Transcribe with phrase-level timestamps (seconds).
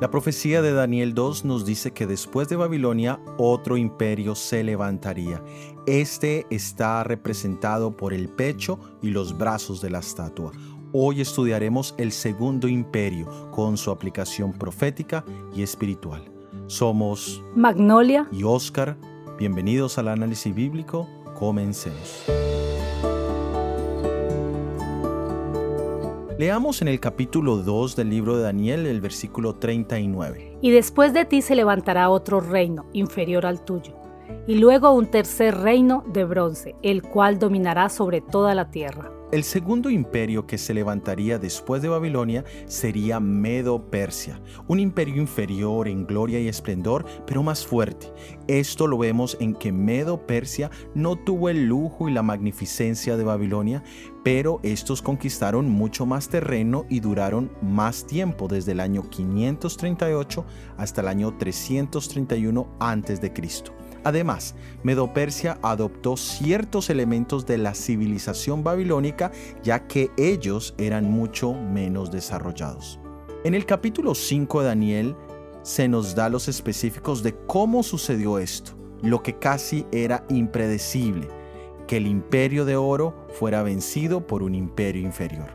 [0.00, 5.42] La profecía de Daniel 2 nos dice que después de Babilonia otro imperio se levantaría.
[5.86, 10.52] Este está representado por el pecho y los brazos de la estatua.
[10.92, 15.24] Hoy estudiaremos el segundo imperio con su aplicación profética
[15.54, 16.24] y espiritual.
[16.66, 18.96] Somos Magnolia y Oscar.
[19.38, 21.08] Bienvenidos al análisis bíblico.
[21.38, 22.24] Comencemos.
[26.40, 30.56] Leamos en el capítulo 2 del libro de Daniel el versículo 39.
[30.62, 33.92] Y después de ti se levantará otro reino inferior al tuyo,
[34.46, 39.12] y luego un tercer reino de bronce, el cual dominará sobre toda la tierra.
[39.32, 46.04] El segundo imperio que se levantaría después de Babilonia sería Medo-Persia, un imperio inferior en
[46.04, 48.12] gloria y esplendor, pero más fuerte.
[48.48, 53.84] Esto lo vemos en que Medo-Persia no tuvo el lujo y la magnificencia de Babilonia,
[54.24, 60.44] pero estos conquistaron mucho más terreno y duraron más tiempo, desde el año 538
[60.76, 63.32] hasta el año 331 a.C.
[64.04, 69.30] Además, Medo-Persia adoptó ciertos elementos de la civilización babilónica
[69.62, 72.98] ya que ellos eran mucho menos desarrollados.
[73.44, 75.16] En el capítulo 5 de Daniel
[75.62, 81.28] se nos da los específicos de cómo sucedió esto, lo que casi era impredecible,
[81.86, 85.50] que el imperio de oro fuera vencido por un imperio inferior.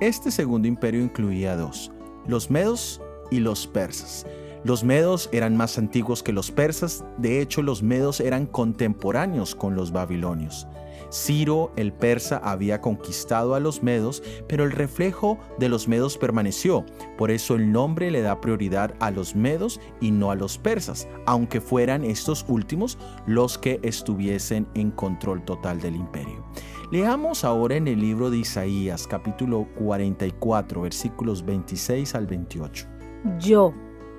[0.00, 1.90] Este segundo imperio incluía dos,
[2.26, 4.26] los medos y los persas.
[4.64, 9.76] Los medos eran más antiguos que los persas, de hecho los medos eran contemporáneos con
[9.76, 10.66] los babilonios.
[11.12, 16.84] Ciro el persa había conquistado a los medos, pero el reflejo de los medos permaneció,
[17.16, 21.08] por eso el nombre le da prioridad a los medos y no a los persas,
[21.26, 26.44] aunque fueran estos últimos los que estuviesen en control total del imperio.
[26.90, 32.86] Leamos ahora en el libro de Isaías capítulo 44 versículos 26 al 28.
[33.40, 33.74] Yo,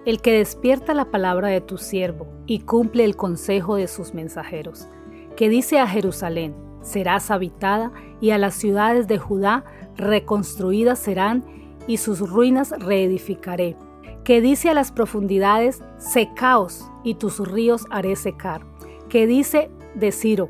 [0.08, 4.88] el que despierta la palabra de tu siervo y cumple el consejo de sus mensajeros,
[5.36, 9.66] que dice a Jerusalén, serás habitada, y a las ciudades de Judá
[9.98, 11.44] reconstruidas serán,
[11.88, 13.76] y sus ruinas reedificaré,
[14.24, 18.62] que dice a las profundidades, secaos, y tus ríos haré secar,
[19.10, 20.48] que dice de Ciro,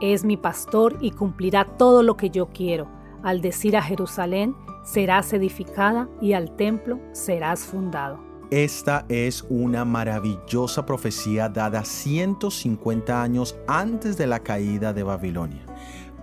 [0.00, 2.86] es mi pastor y cumplirá todo lo que yo quiero,
[3.24, 4.54] al decir a Jerusalén,
[4.84, 8.33] serás edificada, y al templo serás fundado.
[8.50, 15.64] Esta es una maravillosa profecía dada 150 años antes de la caída de Babilonia.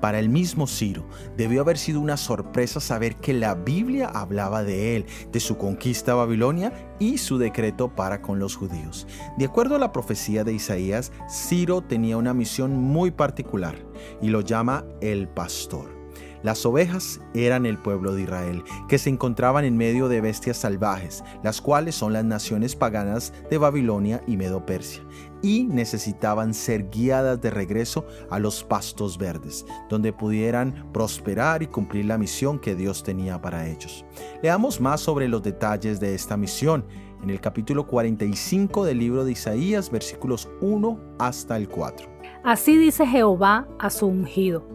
[0.02, 1.06] Para el mismo Ciro
[1.38, 6.14] debió haber sido una sorpresa saber que la Biblia hablaba de él, de su conquista
[6.14, 9.08] a Babilonia y su decreto para con los judíos.
[9.38, 13.76] De acuerdo a la profecía de Isaías, Ciro tenía una misión muy particular
[14.22, 16.00] y lo llama el pastor.
[16.44, 21.24] Las ovejas eran el pueblo de Israel, que se encontraban en medio de bestias salvajes,
[21.44, 25.03] las cuales son las naciones paganas de Babilonia y Medo-Persia,
[25.44, 32.06] y necesitaban ser guiadas de regreso a los pastos verdes, donde pudieran prosperar y cumplir
[32.06, 34.03] la misión que Dios tenía para ellos.
[34.41, 36.85] Leamos más sobre los detalles de esta misión
[37.22, 42.09] en el capítulo 45 del libro de Isaías, versículos 1 hasta el 4.
[42.44, 44.68] Así dice Jehová a su ungido,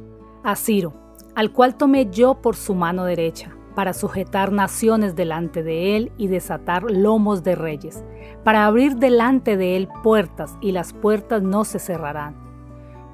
[0.44, 1.05] a Ciro
[1.36, 6.28] al cual tomé yo por su mano derecha, para sujetar naciones delante de él y
[6.28, 8.02] desatar lomos de reyes,
[8.42, 12.34] para abrir delante de él puertas, y las puertas no se cerrarán.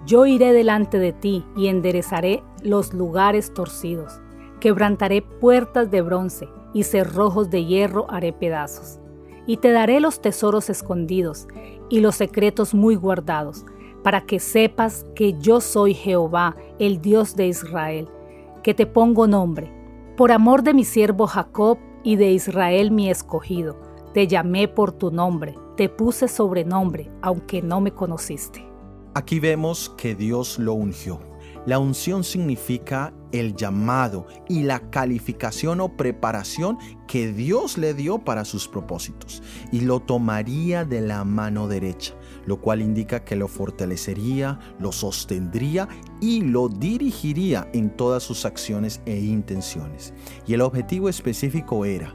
[0.07, 4.21] Yo iré delante de ti y enderezaré los lugares torcidos,
[4.61, 9.01] quebrantaré puertas de bronce y cerrojos de hierro haré pedazos.
[9.49, 11.49] Y te daré los tesoros escondidos
[11.91, 13.67] y los secretos muy guardados,
[14.03, 18.09] para que sepas que yo soy Jehová, el Dios de Israel,
[18.63, 19.73] que te pongo nombre.
[20.17, 23.81] Por amor de mi siervo Jacob y de Israel mi escogido,
[24.13, 28.67] te llamé por tu nombre, te puse sobrenombre, aunque no me conociste.
[29.15, 31.21] Aquí vemos que Dios lo ungió.
[31.65, 38.45] La unción significa el llamado y la calificación o preparación que Dios le dio para
[38.45, 42.15] sus propósitos y lo tomaría de la mano derecha
[42.47, 45.89] lo cual indica que lo fortalecería, lo sostendría
[46.21, 50.15] y lo dirigiría en todas sus acciones e intenciones.
[50.47, 52.15] Y el objetivo específico era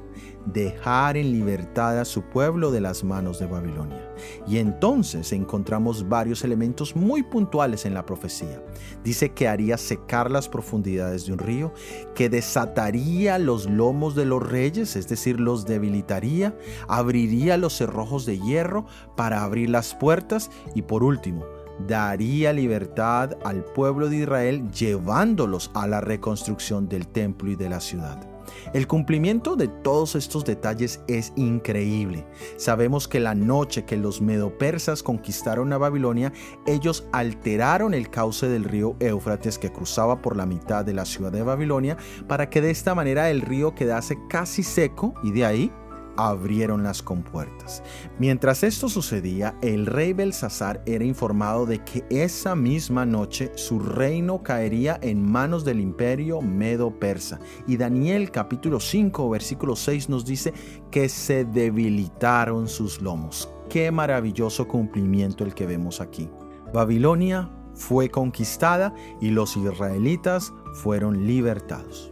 [0.54, 4.12] dejar en libertad a su pueblo de las manos de Babilonia.
[4.48, 8.64] Y entonces encontramos varios elementos muy puntuales en la profecía.
[9.04, 11.74] Dice que haría secar las profundidades de un río,
[12.16, 16.58] que desataría los lomos de los reyes, es decir, los debilitaría,
[16.88, 18.86] abriría los cerrojos de hierro
[19.16, 21.46] para abrir las puertas y por último,
[21.88, 27.80] daría libertad al pueblo de Israel llevándolos a la reconstrucción del templo y de la
[27.80, 28.37] ciudad.
[28.74, 32.26] El cumplimiento de todos estos detalles es increíble.
[32.58, 36.34] Sabemos que la noche que los medopersas conquistaron a Babilonia,
[36.66, 41.32] ellos alteraron el cauce del río Éufrates que cruzaba por la mitad de la ciudad
[41.32, 41.98] de Babilonia
[42.28, 45.72] para que de esta manera el río quedase casi seco y de ahí
[46.18, 47.84] abrieron las compuertas.
[48.19, 54.44] Mientras esto sucedía, el rey Belsasar era informado de que esa misma noche su reino
[54.44, 57.40] caería en manos del imperio medo-persa.
[57.68, 60.54] Y Daniel capítulo 5 versículo 6 nos dice
[60.92, 63.50] que se debilitaron sus lomos.
[63.70, 66.30] Qué maravilloso cumplimiento el que vemos aquí.
[66.74, 72.12] Babilonia fue conquistada y los israelitas fueron libertados.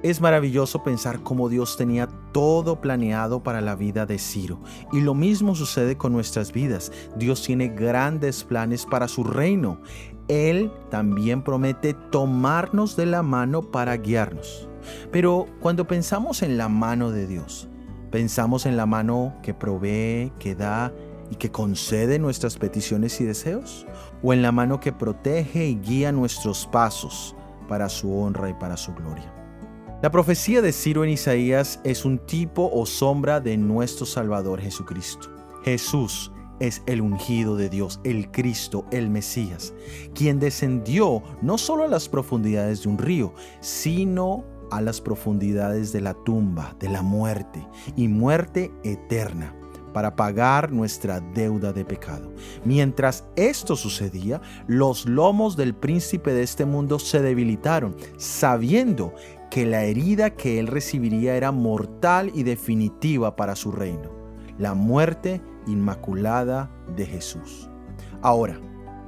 [0.00, 4.60] Es maravilloso pensar cómo Dios tenía todo planeado para la vida de Ciro.
[4.92, 6.92] Y lo mismo sucede con nuestras vidas.
[7.16, 9.80] Dios tiene grandes planes para su reino.
[10.28, 14.68] Él también promete tomarnos de la mano para guiarnos.
[15.10, 17.68] Pero cuando pensamos en la mano de Dios,
[18.12, 20.92] pensamos en la mano que provee, que da
[21.28, 23.84] y que concede nuestras peticiones y deseos,
[24.22, 27.34] o en la mano que protege y guía nuestros pasos
[27.68, 29.37] para su honra y para su gloria.
[30.00, 35.28] La profecía de Ciro en Isaías es un tipo o sombra de nuestro Salvador Jesucristo.
[35.64, 36.30] Jesús
[36.60, 39.74] es el ungido de Dios, el Cristo, el Mesías,
[40.14, 46.00] quien descendió no solo a las profundidades de un río, sino a las profundidades de
[46.00, 47.66] la tumba, de la muerte,
[47.96, 49.52] y muerte eterna
[49.92, 52.32] para pagar nuestra deuda de pecado.
[52.64, 59.12] Mientras esto sucedía, los lomos del príncipe de este mundo se debilitaron, sabiendo
[59.58, 64.08] que la herida que él recibiría era mortal y definitiva para su reino,
[64.56, 67.68] la muerte inmaculada de Jesús.
[68.22, 68.60] Ahora,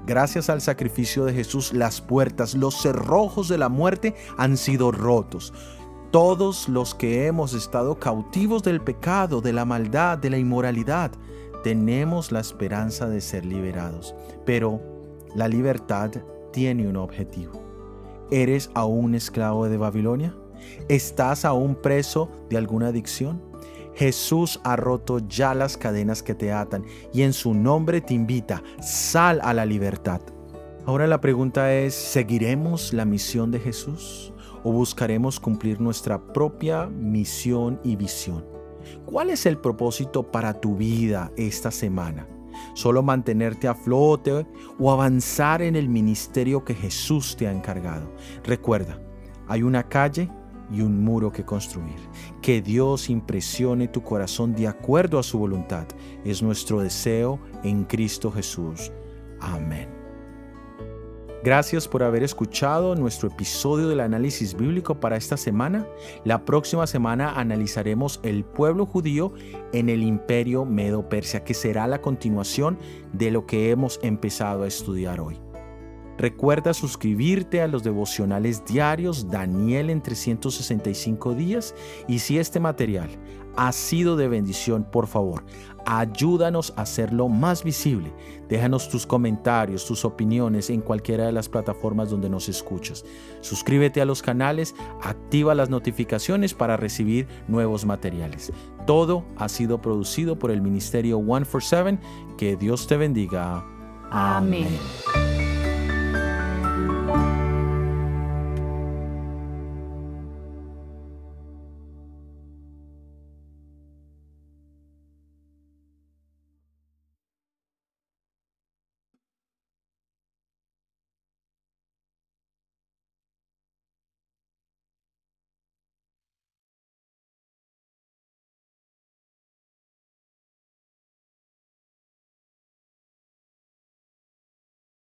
[0.08, 5.54] gracias al sacrificio de Jesús, las puertas, los cerrojos de la muerte han sido rotos.
[6.10, 11.12] Todos los que hemos estado cautivos del pecado, de la maldad, de la inmoralidad,
[11.62, 14.16] tenemos la esperanza de ser liberados.
[14.44, 14.80] Pero
[15.32, 16.10] la libertad
[16.52, 17.70] tiene un objetivo
[18.32, 20.32] ¿Eres aún esclavo de Babilonia?
[20.88, 23.42] ¿Estás aún preso de alguna adicción?
[23.94, 28.62] Jesús ha roto ya las cadenas que te atan y en su nombre te invita,
[28.80, 30.20] sal a la libertad.
[30.86, 34.32] Ahora la pregunta es, ¿seguiremos la misión de Jesús
[34.64, 38.46] o buscaremos cumplir nuestra propia misión y visión?
[39.04, 42.26] ¿Cuál es el propósito para tu vida esta semana?
[42.74, 44.46] solo mantenerte a flote
[44.78, 48.10] o avanzar en el ministerio que Jesús te ha encargado.
[48.44, 49.00] Recuerda,
[49.48, 50.30] hay una calle
[50.70, 51.98] y un muro que construir.
[52.42, 55.86] Que Dios impresione tu corazón de acuerdo a su voluntad.
[56.24, 58.92] Es nuestro deseo en Cristo Jesús.
[59.40, 60.00] Amén.
[61.42, 65.86] Gracias por haber escuchado nuestro episodio del análisis bíblico para esta semana.
[66.22, 69.32] La próxima semana analizaremos el pueblo judío
[69.72, 72.78] en el imperio Medo-Persia, que será la continuación
[73.14, 75.40] de lo que hemos empezado a estudiar hoy.
[76.20, 81.74] Recuerda suscribirte a los devocionales diarios Daniel en 365 días
[82.08, 83.08] y si este material
[83.56, 85.44] ha sido de bendición, por favor,
[85.86, 88.12] ayúdanos a hacerlo más visible.
[88.50, 93.02] Déjanos tus comentarios, tus opiniones en cualquiera de las plataformas donde nos escuchas.
[93.40, 98.52] Suscríbete a los canales, activa las notificaciones para recibir nuevos materiales.
[98.86, 101.98] Todo ha sido producido por el Ministerio 147.
[102.36, 103.64] Que Dios te bendiga.
[104.10, 104.68] Amén.